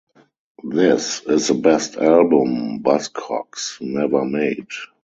This 0.63 1.21
is 1.27 1.49
the 1.49 1.53
best 1.53 1.95
album 1.95 2.81
Buzzcocks 2.81 3.79
never 3.81 4.25
made. 4.25 4.65